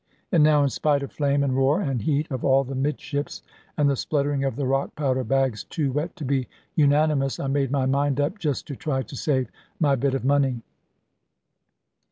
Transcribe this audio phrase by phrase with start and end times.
[0.31, 3.43] And now in spite of flame, and roar, and heat of all the 'midships,
[3.77, 7.69] and the spluttering of the rock powder bags too wet to be unanimous, I made
[7.69, 10.63] my mind up just to try to save my bit of money.